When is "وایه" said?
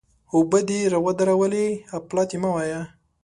2.53-2.81